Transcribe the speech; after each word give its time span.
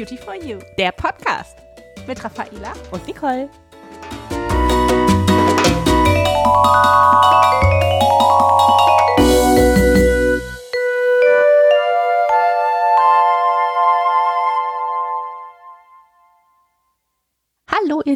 Beauty 0.00 0.16
for 0.16 0.34
You, 0.34 0.58
der 0.78 0.92
Podcast. 0.92 1.58
Mit 2.06 2.24
Raffaela 2.24 2.72
und 2.90 3.06
Nicole. 3.06 3.50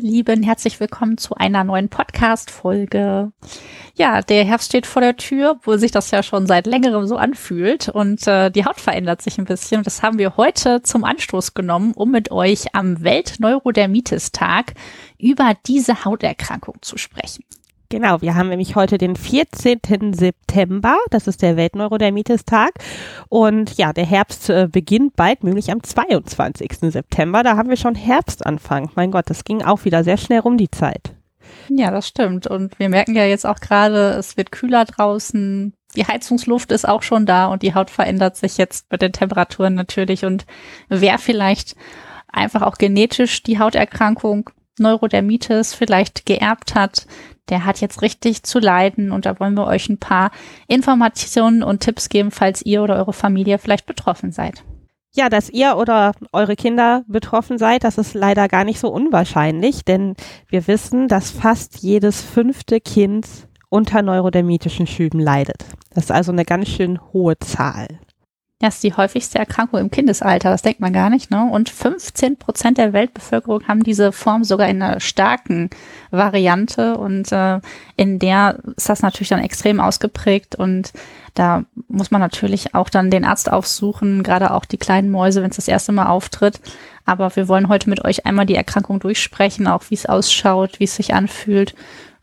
Lieben, 0.04 0.42
herzlich 0.42 0.80
willkommen 0.80 1.16
zu 1.16 1.34
einer 1.34 1.64
neuen 1.64 1.88
Podcast-Folge. 1.88 3.32
Ja, 3.94 4.20
der 4.20 4.44
Herbst 4.44 4.68
steht 4.68 4.84
vor 4.84 5.00
der 5.00 5.16
Tür, 5.16 5.58
wo 5.62 5.78
sich 5.78 5.92
das 5.92 6.10
ja 6.10 6.22
schon 6.22 6.46
seit 6.46 6.66
längerem 6.66 7.06
so 7.06 7.16
anfühlt 7.16 7.88
und 7.88 8.26
äh, 8.26 8.50
die 8.50 8.66
Haut 8.66 8.78
verändert 8.78 9.22
sich 9.22 9.38
ein 9.38 9.46
bisschen. 9.46 9.82
Das 9.82 10.02
haben 10.02 10.18
wir 10.18 10.36
heute 10.36 10.82
zum 10.82 11.04
Anstoß 11.04 11.54
genommen, 11.54 11.94
um 11.94 12.10
mit 12.10 12.30
euch 12.30 12.74
am 12.74 13.02
Weltneurodermitis-Tag 13.02 14.74
über 15.18 15.54
diese 15.66 16.04
Hauterkrankung 16.04 16.82
zu 16.82 16.98
sprechen. 16.98 17.44
Genau, 17.94 18.20
wir 18.20 18.34
haben 18.34 18.48
nämlich 18.48 18.74
heute 18.74 18.98
den 18.98 19.14
14. 19.14 20.14
September, 20.14 20.98
das 21.10 21.28
ist 21.28 21.42
der 21.42 21.56
Weltneurodermitis-Tag. 21.56 22.72
Und 23.28 23.78
ja, 23.78 23.92
der 23.92 24.04
Herbst 24.04 24.50
äh, 24.50 24.66
beginnt 24.66 25.14
bald, 25.14 25.44
möglich 25.44 25.70
am 25.70 25.80
22. 25.80 26.72
September. 26.90 27.44
Da 27.44 27.56
haben 27.56 27.68
wir 27.68 27.76
schon 27.76 27.94
Herbstanfang. 27.94 28.90
Mein 28.96 29.12
Gott, 29.12 29.30
das 29.30 29.44
ging 29.44 29.62
auch 29.62 29.84
wieder 29.84 30.02
sehr 30.02 30.16
schnell 30.16 30.40
rum 30.40 30.56
die 30.56 30.72
Zeit. 30.72 31.14
Ja, 31.68 31.92
das 31.92 32.08
stimmt. 32.08 32.48
Und 32.48 32.76
wir 32.80 32.88
merken 32.88 33.14
ja 33.14 33.26
jetzt 33.26 33.46
auch 33.46 33.60
gerade, 33.60 34.14
es 34.18 34.36
wird 34.36 34.50
kühler 34.50 34.86
draußen. 34.86 35.72
Die 35.94 36.04
Heizungsluft 36.04 36.72
ist 36.72 36.88
auch 36.88 37.04
schon 37.04 37.26
da 37.26 37.46
und 37.46 37.62
die 37.62 37.76
Haut 37.76 37.90
verändert 37.90 38.36
sich 38.36 38.58
jetzt 38.58 38.90
mit 38.90 39.02
den 39.02 39.12
Temperaturen 39.12 39.74
natürlich. 39.74 40.24
Und 40.24 40.46
wer 40.88 41.18
vielleicht 41.18 41.76
einfach 42.26 42.62
auch 42.62 42.76
genetisch 42.76 43.44
die 43.44 43.60
Hauterkrankung 43.60 44.50
Neurodermitis 44.78 45.74
vielleicht 45.74 46.26
geerbt 46.26 46.74
hat, 46.74 47.06
der 47.48 47.64
hat 47.64 47.80
jetzt 47.80 48.02
richtig 48.02 48.42
zu 48.42 48.58
leiden 48.58 49.10
und 49.10 49.26
da 49.26 49.38
wollen 49.38 49.54
wir 49.54 49.66
euch 49.66 49.88
ein 49.88 49.98
paar 49.98 50.30
Informationen 50.66 51.62
und 51.62 51.80
Tipps 51.80 52.08
geben, 52.08 52.30
falls 52.30 52.62
ihr 52.62 52.82
oder 52.82 52.96
eure 52.96 53.12
Familie 53.12 53.58
vielleicht 53.58 53.86
betroffen 53.86 54.32
seid. 54.32 54.64
Ja, 55.16 55.28
dass 55.28 55.48
ihr 55.48 55.76
oder 55.76 56.12
eure 56.32 56.56
Kinder 56.56 57.04
betroffen 57.06 57.56
seid, 57.56 57.84
das 57.84 57.98
ist 57.98 58.14
leider 58.14 58.48
gar 58.48 58.64
nicht 58.64 58.80
so 58.80 58.88
unwahrscheinlich, 58.88 59.84
denn 59.84 60.16
wir 60.48 60.66
wissen, 60.66 61.06
dass 61.06 61.30
fast 61.30 61.78
jedes 61.78 62.20
fünfte 62.20 62.80
Kind 62.80 63.26
unter 63.68 64.02
neurodermitischen 64.02 64.88
Schüben 64.88 65.20
leidet. 65.20 65.64
Das 65.90 66.04
ist 66.04 66.10
also 66.10 66.32
eine 66.32 66.44
ganz 66.44 66.68
schön 66.68 66.98
hohe 67.12 67.38
Zahl. 67.38 68.00
Das 68.64 68.76
ist 68.76 68.84
die 68.84 68.94
häufigste 68.94 69.38
Erkrankung 69.38 69.78
im 69.78 69.90
Kindesalter, 69.90 70.48
das 70.48 70.62
denkt 70.62 70.80
man 70.80 70.94
gar 70.94 71.10
nicht. 71.10 71.30
Ne? 71.30 71.50
Und 71.52 71.68
15 71.68 72.38
Prozent 72.38 72.78
der 72.78 72.94
Weltbevölkerung 72.94 73.68
haben 73.68 73.82
diese 73.82 74.10
Form 74.10 74.42
sogar 74.42 74.70
in 74.70 74.80
einer 74.80 75.00
starken 75.00 75.68
Variante. 76.10 76.96
Und 76.96 77.30
äh, 77.30 77.60
in 77.96 78.18
der 78.18 78.60
ist 78.74 78.88
das 78.88 79.02
natürlich 79.02 79.28
dann 79.28 79.40
extrem 79.40 79.80
ausgeprägt. 79.80 80.54
Und 80.54 80.94
da 81.34 81.64
muss 81.88 82.10
man 82.10 82.22
natürlich 82.22 82.74
auch 82.74 82.88
dann 82.88 83.10
den 83.10 83.26
Arzt 83.26 83.52
aufsuchen, 83.52 84.22
gerade 84.22 84.50
auch 84.50 84.64
die 84.64 84.78
kleinen 84.78 85.10
Mäuse, 85.10 85.42
wenn 85.42 85.50
es 85.50 85.56
das 85.56 85.68
erste 85.68 85.92
Mal 85.92 86.06
auftritt. 86.06 86.58
Aber 87.04 87.36
wir 87.36 87.48
wollen 87.48 87.68
heute 87.68 87.90
mit 87.90 88.02
euch 88.02 88.24
einmal 88.24 88.46
die 88.46 88.56
Erkrankung 88.56 88.98
durchsprechen, 88.98 89.66
auch 89.66 89.90
wie 89.90 89.94
es 89.94 90.06
ausschaut, 90.06 90.80
wie 90.80 90.84
es 90.84 90.96
sich 90.96 91.12
anfühlt 91.12 91.74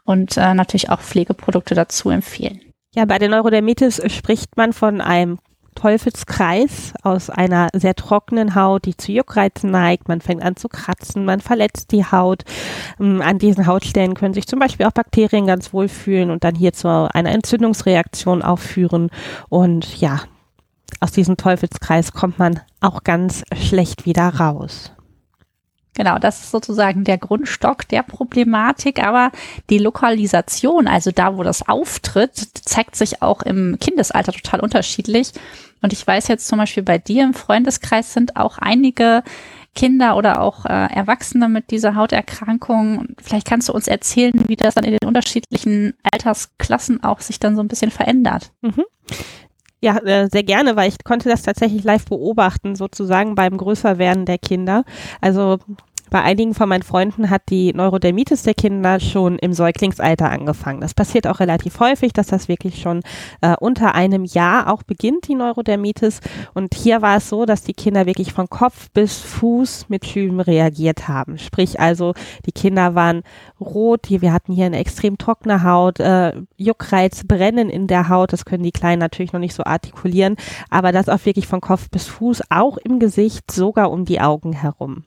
und 0.05 0.38
äh, 0.38 0.55
natürlich 0.55 0.89
auch 0.89 1.02
Pflegeprodukte 1.02 1.76
dazu 1.76 2.09
empfehlen. 2.09 2.61
Ja, 2.95 3.05
bei 3.05 3.20
der 3.20 3.30
Neurodermitis 3.30 4.02
spricht 4.11 4.58
man 4.58 4.73
von 4.73 5.02
einem 5.02 5.38
Teufelskreis 5.81 6.93
aus 7.01 7.31
einer 7.31 7.69
sehr 7.73 7.95
trockenen 7.95 8.53
Haut, 8.53 8.85
die 8.85 8.95
zu 8.95 9.11
Juckreizen 9.11 9.71
neigt. 9.71 10.07
Man 10.07 10.21
fängt 10.21 10.43
an 10.43 10.55
zu 10.55 10.69
kratzen, 10.69 11.25
man 11.25 11.39
verletzt 11.39 11.92
die 11.92 12.05
Haut. 12.05 12.43
Ähm, 12.99 13.21
an 13.21 13.39
diesen 13.39 13.65
Hautstellen 13.65 14.14
können 14.14 14.36
sich 14.36 14.45
zum 14.45 14.59
Beispiel 14.59 14.86
auch 14.86 14.91
Bakterien 14.91 15.47
ganz 15.47 15.73
wohl 15.73 15.87
fühlen 15.87 16.30
und 16.30 16.43
dann 16.43 16.53
hier 16.53 16.73
zu 16.73 16.87
einer 16.87 17.31
Entzündungsreaktion 17.31 18.43
aufführen. 18.43 19.09
Und 19.49 19.99
ja, 19.99 20.21
aus 20.99 21.11
diesem 21.11 21.36
Teufelskreis 21.36 22.14
kommt 22.14 22.37
man 22.37 22.59
auch 22.80 23.03
ganz 23.03 23.43
schlecht 23.55 24.05
wieder 24.05 24.27
raus. 24.36 24.91
Genau, 25.95 26.20
das 26.20 26.41
ist 26.41 26.52
sozusagen 26.52 27.03
der 27.03 27.17
Grundstock 27.17 27.87
der 27.87 28.03
Problematik, 28.03 29.03
aber 29.03 29.31
die 29.70 29.77
Lokalisation, 29.77 30.87
also 30.87 31.11
da, 31.11 31.36
wo 31.36 31.43
das 31.43 31.67
auftritt, 31.67 32.36
zeigt 32.36 32.95
sich 32.95 33.21
auch 33.21 33.41
im 33.41 33.77
Kindesalter 33.80 34.31
total 34.31 34.61
unterschiedlich. 34.61 35.33
Und 35.81 35.93
ich 35.93 36.05
weiß 36.05 36.27
jetzt 36.27 36.47
zum 36.47 36.59
Beispiel 36.59 36.83
bei 36.83 36.97
dir 36.97 37.23
im 37.23 37.33
Freundeskreis 37.33 38.14
sind 38.14 38.36
auch 38.36 38.58
einige 38.58 39.23
Kinder 39.73 40.17
oder 40.17 40.42
auch 40.42 40.65
äh, 40.65 40.93
Erwachsene 40.93 41.47
mit 41.47 41.71
dieser 41.71 41.95
Hauterkrankung. 41.95 43.08
Vielleicht 43.21 43.47
kannst 43.47 43.69
du 43.69 43.73
uns 43.73 43.87
erzählen, 43.87 44.33
wie 44.47 44.55
das 44.55 44.75
dann 44.75 44.83
in 44.83 44.91
den 44.91 45.08
unterschiedlichen 45.08 45.93
Altersklassen 46.11 47.03
auch 47.03 47.21
sich 47.21 47.39
dann 47.39 47.55
so 47.55 47.64
ein 47.64 47.67
bisschen 47.67 47.91
verändert. 47.91 48.52
Mhm. 48.61 48.83
Ja, 49.83 49.97
äh, 49.97 50.30
sehr 50.30 50.43
gerne, 50.43 50.75
weil 50.75 50.89
ich 50.89 51.03
konnte 51.03 51.30
das 51.30 51.41
tatsächlich 51.41 51.83
live 51.83 52.05
beobachten, 52.05 52.75
sozusagen 52.75 53.33
beim 53.33 53.58
Größerwerden 53.58 54.25
der 54.25 54.37
Kinder. 54.37 54.83
Also 55.21 55.58
bei 56.11 56.22
einigen 56.22 56.54
von 56.54 56.67
meinen 56.67 56.83
Freunden 56.83 57.30
hat 57.30 57.44
die 57.49 57.73
Neurodermitis 57.73 58.44
der 58.44 58.54
Kinder 58.54 58.99
schon 58.99 59.39
im 59.39 59.54
Säuglingsalter 59.54 60.30
angefangen. 60.30 60.82
Das 60.82 60.94
passiert 60.94 61.26
auch 61.26 61.39
relativ 61.39 61.80
häufig, 61.80 62.11
dass 62.11 62.27
das 62.27 62.49
wirklich 62.49 62.82
schon 62.82 62.99
äh, 63.39 63.55
unter 63.58 63.95
einem 63.95 64.26
Jahr 64.26 64.71
auch 64.71 64.83
beginnt, 64.83 65.30
die 65.30 65.36
Neurodermitis. 65.36 66.20
Und 66.54 66.76
hier 66.76 67.02
war 67.02 67.17
es 67.17 67.30
so, 67.30 67.45
dass 67.45 67.64
die 67.64 67.73
Kinder 67.73 68.05
wirklich 68.05 68.33
von 68.33 68.50
Kopf 68.50 68.89
bis 68.92 69.20
Fuß 69.20 69.86
mit 69.88 70.05
Schüben 70.05 70.42
reagiert 70.42 71.08
haben. 71.08 71.38
Sprich 71.38 71.80
also, 71.80 72.14
die 72.45 72.52
Kinder 72.52 72.94
waren 72.94 73.23
rot, 73.61 74.10
wir 74.10 74.33
hatten 74.33 74.52
hier 74.52 74.66
eine 74.66 74.80
extrem 74.80 75.17
trockene 75.17 75.64
Haut, 75.64 76.02
äh, 76.02 76.33
Juckreiz, 76.58 77.23
Brennen 77.23 77.70
in 77.70 77.88
der 77.88 78.10
Haut, 78.10 78.33
das 78.33 78.44
können 78.44 78.64
die 78.64 78.73
Kleinen 78.73 79.00
natürlich 79.00 79.32
noch 79.32 79.39
nicht 79.39 79.55
so 79.55 79.64
artikulieren, 79.64 80.36
aber 80.70 80.92
das 80.92 81.08
auch 81.08 81.26
wirklich 81.26 81.48
von 81.48 81.61
Kopf 81.61 81.89
bis 81.89 82.08
Fuß, 82.08 82.42
auch 82.50 82.76
im 82.76 83.00
Gesicht, 83.00 83.50
sogar 83.50 83.92
um 83.92 84.04
die 84.04 84.20
Augen 84.20 84.52
herum. 84.52 85.05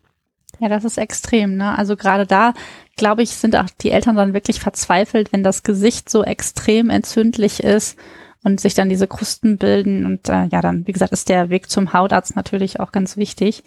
Ja, 0.60 0.68
das 0.68 0.84
ist 0.84 0.98
extrem, 0.98 1.56
ne? 1.56 1.76
Also 1.76 1.96
gerade 1.96 2.26
da, 2.26 2.54
glaube 2.96 3.22
ich, 3.22 3.30
sind 3.30 3.56
auch 3.56 3.68
die 3.80 3.90
Eltern 3.90 4.16
dann 4.16 4.34
wirklich 4.34 4.60
verzweifelt, 4.60 5.32
wenn 5.32 5.42
das 5.42 5.62
Gesicht 5.62 6.08
so 6.08 6.22
extrem 6.22 6.90
entzündlich 6.90 7.62
ist 7.62 7.98
und 8.44 8.60
sich 8.60 8.74
dann 8.74 8.88
diese 8.88 9.08
Krusten 9.08 9.58
bilden. 9.58 10.06
Und 10.06 10.28
äh, 10.28 10.46
ja, 10.46 10.60
dann, 10.60 10.86
wie 10.86 10.92
gesagt, 10.92 11.12
ist 11.12 11.28
der 11.28 11.50
Weg 11.50 11.70
zum 11.70 11.92
Hautarzt 11.92 12.36
natürlich 12.36 12.78
auch 12.78 12.92
ganz 12.92 13.16
wichtig. 13.16 13.64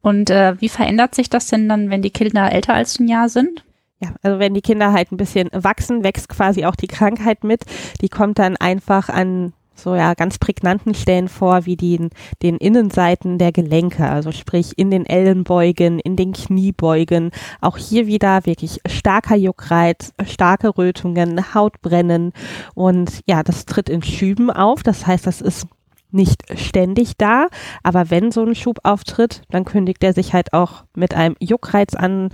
Und 0.00 0.30
äh, 0.30 0.60
wie 0.60 0.68
verändert 0.68 1.14
sich 1.14 1.30
das 1.30 1.48
denn 1.48 1.68
dann, 1.68 1.90
wenn 1.90 2.02
die 2.02 2.10
Kinder 2.10 2.52
älter 2.52 2.74
als 2.74 2.98
ein 2.98 3.08
Jahr 3.08 3.28
sind? 3.28 3.64
Ja, 4.00 4.14
also 4.22 4.38
wenn 4.38 4.54
die 4.54 4.60
Kinder 4.60 4.92
halt 4.92 5.12
ein 5.12 5.16
bisschen 5.16 5.48
wachsen, 5.52 6.04
wächst 6.04 6.28
quasi 6.28 6.64
auch 6.64 6.76
die 6.76 6.88
Krankheit 6.88 7.42
mit. 7.44 7.64
Die 8.00 8.08
kommt 8.08 8.38
dann 8.38 8.56
einfach 8.56 9.08
an 9.08 9.52
so 9.74 9.94
ja 9.94 10.14
ganz 10.14 10.38
prägnanten 10.38 10.94
Stellen 10.94 11.28
vor, 11.28 11.66
wie 11.66 11.76
die, 11.76 12.08
den 12.42 12.56
Innenseiten 12.56 13.38
der 13.38 13.52
Gelenke, 13.52 14.08
also 14.08 14.32
sprich 14.32 14.78
in 14.78 14.90
den 14.90 15.06
Ellenbeugen, 15.06 15.98
in 15.98 16.16
den 16.16 16.32
Kniebeugen. 16.32 17.30
Auch 17.60 17.76
hier 17.76 18.06
wieder 18.06 18.46
wirklich 18.46 18.80
starker 18.86 19.36
Juckreiz, 19.36 20.12
starke 20.24 20.76
Rötungen, 20.76 21.54
Hautbrennen 21.54 22.32
und 22.74 23.20
ja, 23.26 23.42
das 23.42 23.66
tritt 23.66 23.88
in 23.88 24.02
Schüben 24.02 24.50
auf. 24.50 24.82
Das 24.82 25.06
heißt, 25.06 25.26
das 25.26 25.40
ist 25.40 25.66
nicht 26.10 26.42
ständig 26.58 27.16
da, 27.18 27.48
aber 27.82 28.08
wenn 28.10 28.30
so 28.30 28.44
ein 28.44 28.54
Schub 28.54 28.78
auftritt, 28.84 29.42
dann 29.50 29.64
kündigt 29.64 30.02
er 30.04 30.12
sich 30.12 30.32
halt 30.32 30.52
auch 30.52 30.84
mit 30.94 31.12
einem 31.14 31.34
Juckreiz 31.40 31.94
an, 31.94 32.28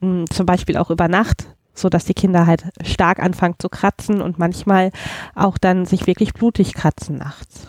zum 0.00 0.46
Beispiel 0.46 0.76
auch 0.76 0.90
über 0.90 1.08
Nacht 1.08 1.48
so 1.74 1.88
dass 1.88 2.04
die 2.04 2.14
Kinder 2.14 2.46
halt 2.46 2.64
stark 2.84 3.20
anfangen 3.20 3.56
zu 3.58 3.68
kratzen 3.68 4.22
und 4.22 4.38
manchmal 4.38 4.90
auch 5.34 5.58
dann 5.58 5.86
sich 5.86 6.06
wirklich 6.06 6.34
blutig 6.34 6.74
kratzen 6.74 7.16
nachts. 7.16 7.68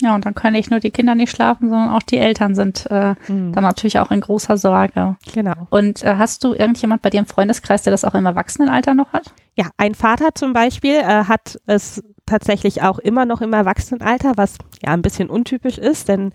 Ja, 0.00 0.14
und 0.14 0.26
dann 0.26 0.34
können 0.34 0.52
nicht 0.52 0.70
nur 0.70 0.78
die 0.78 0.92
Kinder 0.92 1.14
nicht 1.14 1.30
schlafen, 1.30 1.70
sondern 1.70 1.90
auch 1.90 2.02
die 2.02 2.18
Eltern 2.18 2.54
sind 2.54 2.86
äh, 2.88 3.14
mhm. 3.26 3.52
dann 3.52 3.64
natürlich 3.64 3.98
auch 3.98 4.12
in 4.12 4.20
großer 4.20 4.56
Sorge. 4.56 5.16
Genau. 5.34 5.66
Und 5.70 6.04
äh, 6.04 6.14
hast 6.16 6.44
du 6.44 6.54
irgendjemand 6.54 7.02
bei 7.02 7.10
dir 7.10 7.18
im 7.18 7.26
Freundeskreis, 7.26 7.82
der 7.82 7.90
das 7.90 8.04
auch 8.04 8.14
im 8.14 8.24
Erwachsenenalter 8.24 8.94
noch 8.94 9.12
hat? 9.12 9.32
Ja, 9.56 9.70
ein 9.76 9.94
Vater 9.94 10.34
zum 10.34 10.52
Beispiel 10.52 10.94
äh, 10.94 11.24
hat 11.24 11.58
es 11.66 12.02
tatsächlich 12.28 12.82
auch 12.82 12.98
immer 12.98 13.24
noch 13.24 13.40
im 13.40 13.52
Erwachsenenalter, 13.52 14.32
was 14.36 14.56
ja 14.82 14.92
ein 14.92 15.02
bisschen 15.02 15.30
untypisch 15.30 15.78
ist, 15.78 16.08
denn 16.08 16.32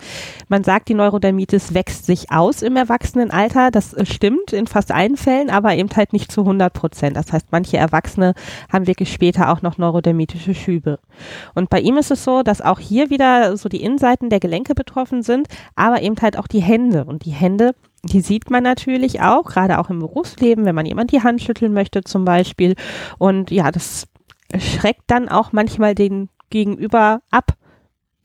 man 0.50 0.64
sagt, 0.64 0.90
die 0.90 0.94
Neurodermitis 0.94 1.74
wächst 1.74 2.06
sich 2.06 2.32
aus 2.32 2.62
im 2.62 2.76
Erwachsenenalter. 2.76 3.72
Das 3.72 3.94
äh, 3.94 4.06
stimmt 4.06 4.54
in 4.54 4.68
fast 4.68 4.92
allen 4.92 5.18
Fällen, 5.18 5.50
aber 5.50 5.76
eben 5.76 5.90
halt 5.96 6.14
nicht 6.14 6.32
zu 6.32 6.42
100 6.42 6.74
Prozent. 6.74 7.16
Das 7.16 7.32
heißt, 7.32 7.48
manche 7.52 7.78
Erwachsene 7.78 8.34
haben 8.72 8.88
wirklich 8.88 9.14
später 9.14 9.52
auch 9.52 9.62
noch 9.62 9.78
neurodermitische 9.78 10.56
Schübe. 10.56 11.00
Und 11.54 11.70
bei 11.70 11.80
ihm 11.80 11.98
ist 11.98 12.12
es 12.12 12.24
so, 12.24 12.44
dass 12.44 12.62
auch 12.62 12.80
hier 12.80 13.10
wieder 13.10 13.56
so 13.58 13.70
die 13.70 13.84
Innenseiten 13.84 14.30
der 14.30 14.40
Gelenke 14.40 14.76
betroffen 14.76 15.24
sind, 15.24 15.48
aber 15.76 16.02
eben 16.02 16.16
halt 16.22 16.38
auch 16.38 16.48
die 16.48 16.62
Hände. 16.62 17.06
Und 17.06 17.26
die 17.26 17.32
Hände 17.32 17.76
die 18.06 18.20
sieht 18.20 18.52
man 18.52 18.64
natürlich 18.64 19.22
auch, 19.22 19.46
gerade 19.46 19.80
auch 19.80 19.90
im 19.90 20.00
Berufsleben, 20.00 20.66
wenn 20.66 20.76
man 20.76 20.86
jemand 20.86 21.14
die 21.14 21.24
Hand 21.24 21.42
schütteln 21.42 21.74
möchte 21.74 22.04
zum 22.04 22.26
Beispiel. 22.26 22.76
Und 23.18 23.50
ja, 23.50 23.72
das 23.72 24.08
schreckt 24.60 25.04
dann 25.08 25.30
auch 25.30 25.52
manchmal 25.52 25.96
den 25.96 26.30
Gegenüber 26.50 27.22
ab, 27.32 27.56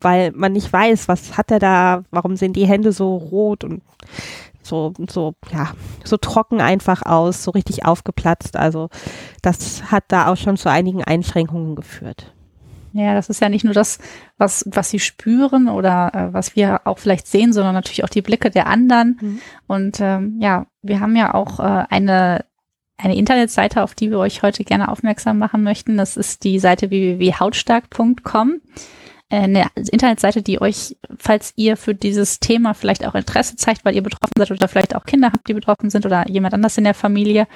weil 0.01 0.31
man 0.31 0.53
nicht 0.53 0.71
weiß, 0.71 1.07
was 1.07 1.37
hat 1.37 1.51
er 1.51 1.59
da, 1.59 2.03
warum 2.11 2.35
sind 2.35 2.55
die 2.55 2.67
Hände 2.67 2.91
so 2.91 3.15
rot 3.15 3.63
und 3.63 3.81
so, 4.61 4.93
so, 5.09 5.33
ja, 5.51 5.71
so 6.03 6.17
trocken 6.17 6.61
einfach 6.61 7.03
aus, 7.05 7.43
so 7.43 7.51
richtig 7.51 7.85
aufgeplatzt. 7.85 8.55
Also 8.55 8.89
das 9.41 9.91
hat 9.91 10.05
da 10.09 10.27
auch 10.27 10.37
schon 10.37 10.57
zu 10.57 10.69
einigen 10.69 11.03
Einschränkungen 11.03 11.75
geführt. 11.75 12.33
Ja, 12.93 13.13
das 13.13 13.29
ist 13.29 13.41
ja 13.41 13.49
nicht 13.49 13.63
nur 13.63 13.73
das, 13.73 13.99
was, 14.37 14.65
was 14.71 14.89
sie 14.89 14.99
spüren 14.99 15.69
oder 15.69 16.11
äh, 16.13 16.33
was 16.33 16.55
wir 16.55 16.81
auch 16.85 16.97
vielleicht 16.97 17.27
sehen, 17.27 17.53
sondern 17.53 17.75
natürlich 17.75 18.03
auch 18.03 18.09
die 18.09 18.21
Blicke 18.21 18.49
der 18.49 18.67
anderen. 18.67 19.17
Mhm. 19.21 19.41
Und 19.67 19.99
ähm, 20.01 20.37
ja, 20.39 20.65
wir 20.81 20.99
haben 20.99 21.15
ja 21.15 21.33
auch 21.33 21.59
äh, 21.59 21.85
eine, 21.89 22.45
eine 22.99 23.15
Internetseite, 23.15 23.81
auf 23.81 23.95
die 23.95 24.11
wir 24.11 24.19
euch 24.19 24.43
heute 24.43 24.63
gerne 24.63 24.89
aufmerksam 24.89 25.37
machen 25.37 25.63
möchten. 25.63 25.97
Das 25.97 26.17
ist 26.17 26.43
die 26.43 26.59
Seite 26.59 26.89
www.hautstark.com. 26.89 28.61
Äh, 29.29 29.35
eine 29.35 29.67
Internetseite, 29.75 30.41
die 30.41 30.61
euch, 30.61 30.97
falls 31.17 31.53
ihr 31.55 31.77
für 31.77 31.95
dieses 31.95 32.39
Thema 32.39 32.73
vielleicht 32.73 33.05
auch 33.05 33.15
Interesse 33.15 33.55
zeigt, 33.55 33.85
weil 33.85 33.95
ihr 33.95 34.03
betroffen 34.03 34.33
seid 34.37 34.51
oder 34.51 34.67
vielleicht 34.67 34.95
auch 34.95 35.05
Kinder 35.05 35.31
habt, 35.31 35.47
die 35.47 35.53
betroffen 35.53 35.89
sind 35.89 36.05
oder 36.05 36.27
jemand 36.29 36.53
anders 36.53 36.77
in 36.77 36.83
der 36.83 36.93
Familie, 36.93 37.47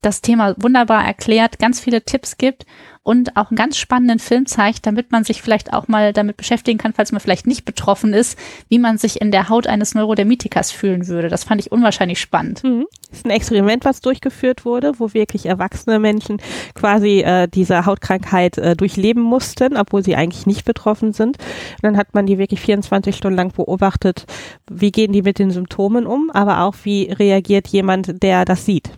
das 0.00 0.20
Thema 0.20 0.54
wunderbar 0.58 1.04
erklärt, 1.04 1.58
ganz 1.58 1.80
viele 1.80 2.04
Tipps 2.04 2.38
gibt 2.38 2.64
und 3.02 3.36
auch 3.36 3.50
einen 3.50 3.56
ganz 3.56 3.78
spannenden 3.78 4.18
Film 4.18 4.46
zeigt, 4.46 4.86
damit 4.86 5.10
man 5.10 5.24
sich 5.24 5.40
vielleicht 5.40 5.72
auch 5.72 5.88
mal 5.88 6.12
damit 6.12 6.36
beschäftigen 6.36 6.78
kann, 6.78 6.92
falls 6.92 7.10
man 7.10 7.20
vielleicht 7.20 7.46
nicht 7.46 7.64
betroffen 7.64 8.12
ist, 8.12 8.38
wie 8.68 8.78
man 8.78 8.98
sich 8.98 9.20
in 9.20 9.30
der 9.30 9.48
Haut 9.48 9.66
eines 9.66 9.94
Neurodermitikers 9.94 10.70
fühlen 10.70 11.08
würde. 11.08 11.28
Das 11.28 11.42
fand 11.42 11.60
ich 11.60 11.72
unwahrscheinlich 11.72 12.20
spannend. 12.20 12.62
Mhm. 12.62 12.84
Das 13.08 13.20
ist 13.20 13.24
ein 13.24 13.30
Experiment, 13.30 13.84
was 13.86 14.00
durchgeführt 14.02 14.64
wurde, 14.64 14.92
wo 14.98 15.14
wirklich 15.14 15.46
erwachsene 15.46 15.98
Menschen 15.98 16.36
quasi 16.74 17.20
äh, 17.20 17.48
diese 17.48 17.86
Hautkrankheit 17.86 18.58
äh, 18.58 18.76
durchleben 18.76 19.22
mussten, 19.22 19.76
obwohl 19.76 20.04
sie 20.04 20.14
eigentlich 20.14 20.46
nicht 20.46 20.66
betroffen 20.66 21.12
sind. 21.12 21.38
Und 21.38 21.82
dann 21.82 21.96
hat 21.96 22.14
man 22.14 22.26
die 22.26 22.38
wirklich 22.38 22.60
24 22.60 23.16
Stunden 23.16 23.36
lang 23.36 23.52
beobachtet, 23.52 24.26
wie 24.70 24.92
gehen 24.92 25.12
die 25.12 25.22
mit 25.22 25.38
den 25.38 25.50
Symptomen 25.50 26.06
um, 26.06 26.30
aber 26.30 26.60
auch 26.60 26.74
wie 26.82 27.10
reagiert 27.10 27.68
jemand, 27.68 28.22
der 28.22 28.44
das 28.44 28.66
sieht. 28.66 28.90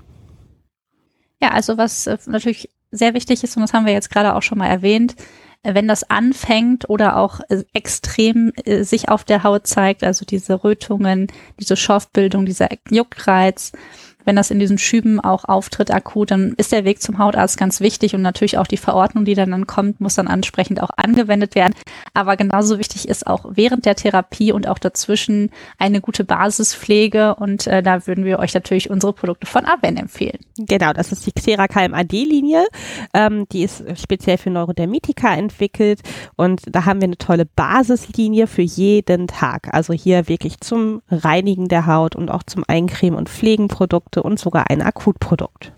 Ja, 1.42 1.50
also 1.50 1.78
was 1.78 2.06
äh, 2.06 2.18
natürlich 2.26 2.70
sehr 2.90 3.14
wichtig 3.14 3.42
ist, 3.42 3.56
und 3.56 3.62
das 3.62 3.72
haben 3.72 3.86
wir 3.86 3.92
jetzt 3.92 4.10
gerade 4.10 4.34
auch 4.34 4.42
schon 4.42 4.58
mal 4.58 4.66
erwähnt, 4.66 5.16
äh, 5.62 5.74
wenn 5.74 5.88
das 5.88 6.08
anfängt 6.08 6.88
oder 6.88 7.16
auch 7.16 7.40
äh, 7.48 7.64
extrem 7.72 8.52
sich 8.66 9.08
auf 9.08 9.24
der 9.24 9.42
Haut 9.42 9.66
zeigt, 9.66 10.04
also 10.04 10.24
diese 10.24 10.62
Rötungen, 10.64 11.28
diese 11.58 11.76
Schorfbildung, 11.76 12.46
dieser 12.46 12.68
Juckreiz, 12.90 13.72
wenn 14.24 14.36
das 14.36 14.50
in 14.50 14.58
diesen 14.58 14.78
Schüben 14.78 15.20
auch 15.20 15.44
auftritt 15.44 15.90
akut, 15.90 16.30
dann 16.30 16.54
ist 16.56 16.72
der 16.72 16.84
Weg 16.84 17.02
zum 17.02 17.18
Hautarzt 17.18 17.58
ganz 17.58 17.80
wichtig 17.80 18.14
und 18.14 18.22
natürlich 18.22 18.58
auch 18.58 18.66
die 18.66 18.76
Verordnung, 18.76 19.24
die 19.24 19.34
dann, 19.34 19.50
dann 19.50 19.66
kommt, 19.66 20.00
muss 20.00 20.14
dann 20.14 20.26
entsprechend 20.26 20.82
auch 20.82 20.90
angewendet 20.96 21.54
werden. 21.54 21.74
Aber 22.14 22.36
genauso 22.36 22.78
wichtig 22.78 23.08
ist 23.08 23.26
auch 23.26 23.44
während 23.50 23.86
der 23.86 23.94
Therapie 23.94 24.52
und 24.52 24.68
auch 24.68 24.78
dazwischen 24.78 25.50
eine 25.78 26.00
gute 26.00 26.24
Basispflege 26.24 27.34
und 27.36 27.66
äh, 27.66 27.82
da 27.82 28.06
würden 28.06 28.24
wir 28.24 28.38
euch 28.38 28.54
natürlich 28.54 28.90
unsere 28.90 29.12
Produkte 29.12 29.46
von 29.46 29.64
Aven 29.64 29.96
empfehlen. 29.96 30.38
Genau, 30.58 30.92
das 30.92 31.12
ist 31.12 31.26
die 31.26 31.32
Xera 31.32 31.68
KMAD-Linie. 31.68 32.66
Ähm, 33.14 33.46
die 33.52 33.62
ist 33.62 33.84
speziell 34.00 34.38
für 34.38 34.50
Neurodermitika 34.50 35.34
entwickelt 35.34 36.00
und 36.36 36.62
da 36.66 36.84
haben 36.84 37.00
wir 37.00 37.06
eine 37.06 37.18
tolle 37.18 37.46
Basislinie 37.46 38.46
für 38.46 38.62
jeden 38.62 39.26
Tag. 39.26 39.72
Also 39.72 39.92
hier 39.92 40.28
wirklich 40.28 40.60
zum 40.60 41.02
Reinigen 41.10 41.68
der 41.68 41.86
Haut 41.86 42.16
und 42.16 42.30
auch 42.30 42.42
zum 42.42 42.64
Eincremen 42.66 43.18
und 43.18 43.28
Pflegenprodukt 43.28 44.09
und 44.16 44.38
sogar 44.38 44.70
ein 44.70 44.82
Akutprodukt. 44.82 45.72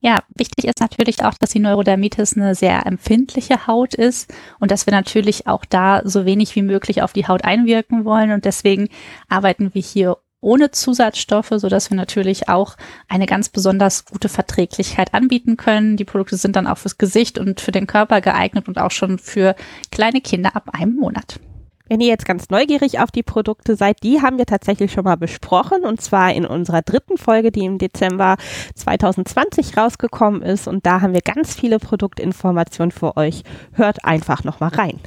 Ja, 0.00 0.22
wichtig 0.36 0.66
ist 0.66 0.80
natürlich 0.80 1.24
auch, 1.24 1.34
dass 1.34 1.50
die 1.50 1.58
Neurodermitis 1.58 2.36
eine 2.36 2.54
sehr 2.54 2.86
empfindliche 2.86 3.66
Haut 3.66 3.94
ist 3.94 4.32
und 4.60 4.70
dass 4.70 4.86
wir 4.86 4.92
natürlich 4.92 5.48
auch 5.48 5.64
da 5.64 6.02
so 6.04 6.24
wenig 6.24 6.54
wie 6.54 6.62
möglich 6.62 7.02
auf 7.02 7.12
die 7.12 7.26
Haut 7.26 7.44
einwirken 7.44 8.04
wollen 8.04 8.30
und 8.30 8.44
deswegen 8.44 8.88
arbeiten 9.28 9.74
wir 9.74 9.82
hier 9.82 10.18
ohne 10.40 10.70
Zusatzstoffe, 10.70 11.52
so 11.56 11.68
dass 11.68 11.90
wir 11.90 11.96
natürlich 11.96 12.48
auch 12.48 12.76
eine 13.08 13.26
ganz 13.26 13.48
besonders 13.48 14.04
gute 14.04 14.28
Verträglichkeit 14.28 15.12
anbieten 15.14 15.56
können. 15.56 15.96
Die 15.96 16.04
Produkte 16.04 16.36
sind 16.36 16.54
dann 16.54 16.68
auch 16.68 16.78
fürs 16.78 16.96
Gesicht 16.96 17.38
und 17.38 17.60
für 17.60 17.72
den 17.72 17.88
Körper 17.88 18.20
geeignet 18.20 18.68
und 18.68 18.78
auch 18.78 18.92
schon 18.92 19.18
für 19.18 19.56
kleine 19.90 20.20
Kinder 20.20 20.54
ab 20.54 20.70
einem 20.72 20.94
Monat. 20.94 21.40
Wenn 21.88 22.00
ihr 22.00 22.08
jetzt 22.08 22.26
ganz 22.26 22.50
neugierig 22.50 23.00
auf 23.00 23.10
die 23.10 23.22
Produkte 23.22 23.74
seid, 23.74 24.02
die 24.02 24.20
haben 24.20 24.36
wir 24.36 24.46
tatsächlich 24.46 24.92
schon 24.92 25.04
mal 25.04 25.16
besprochen 25.16 25.84
und 25.84 26.00
zwar 26.00 26.34
in 26.34 26.44
unserer 26.44 26.82
dritten 26.82 27.16
Folge, 27.16 27.50
die 27.50 27.64
im 27.64 27.78
Dezember 27.78 28.36
2020 28.74 29.76
rausgekommen 29.76 30.42
ist 30.42 30.68
und 30.68 30.84
da 30.84 31.00
haben 31.00 31.14
wir 31.14 31.22
ganz 31.22 31.54
viele 31.54 31.78
Produktinformationen 31.78 32.92
für 32.92 33.16
euch. 33.16 33.42
Hört 33.72 34.04
einfach 34.04 34.44
noch 34.44 34.60
mal 34.60 34.68
rein. 34.68 35.00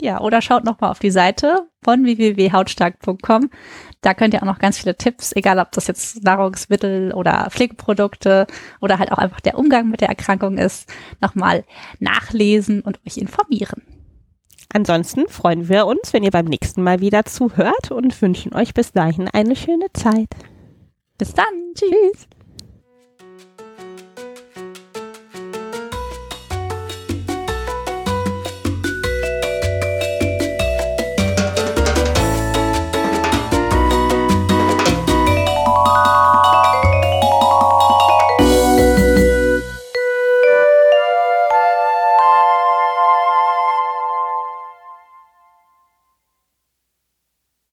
Ja, 0.00 0.20
oder 0.20 0.42
schaut 0.42 0.64
noch 0.64 0.80
mal 0.80 0.90
auf 0.90 0.98
die 0.98 1.10
Seite 1.10 1.68
von 1.82 2.04
www.hautstark.com. 2.04 3.50
Da 4.02 4.12
könnt 4.12 4.34
ihr 4.34 4.42
auch 4.42 4.46
noch 4.46 4.58
ganz 4.58 4.78
viele 4.78 4.96
Tipps, 4.96 5.32
egal 5.34 5.58
ob 5.58 5.72
das 5.72 5.86
jetzt 5.86 6.22
Nahrungsmittel 6.22 7.12
oder 7.14 7.48
Pflegeprodukte 7.50 8.46
oder 8.80 8.98
halt 8.98 9.10
auch 9.10 9.18
einfach 9.18 9.40
der 9.40 9.56
Umgang 9.58 9.88
mit 9.88 10.02
der 10.02 10.08
Erkrankung 10.08 10.58
ist, 10.58 10.92
nochmal 11.22 11.64
nachlesen 11.98 12.82
und 12.82 13.00
euch 13.06 13.16
informieren. 13.16 13.95
Ansonsten 14.72 15.28
freuen 15.28 15.68
wir 15.68 15.86
uns, 15.86 16.12
wenn 16.12 16.22
ihr 16.22 16.30
beim 16.30 16.46
nächsten 16.46 16.82
Mal 16.82 17.00
wieder 17.00 17.24
zuhört 17.24 17.90
und 17.90 18.20
wünschen 18.20 18.54
euch 18.54 18.74
bis 18.74 18.92
dahin 18.92 19.28
eine 19.28 19.56
schöne 19.56 19.86
Zeit. 19.92 20.28
Bis 21.18 21.32
dann. 21.32 21.44
Tschüss. 21.74 22.28